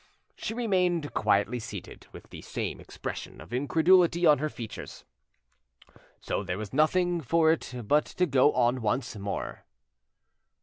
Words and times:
She 0.35 0.55
remained 0.55 1.13
quietly 1.13 1.59
seated, 1.59 2.07
with 2.11 2.31
the 2.31 2.41
same 2.41 2.79
expression 2.79 3.39
of 3.39 3.53
incredulity 3.53 4.25
on 4.25 4.39
her 4.39 4.49
features. 4.49 5.05
So 6.19 6.41
there 6.43 6.57
was 6.57 6.73
nothing 6.73 7.21
for 7.21 7.51
it 7.51 7.71
but 7.87 8.05
to 8.05 8.25
go 8.25 8.51
on 8.53 8.81
once 8.81 9.15
more. 9.15 9.63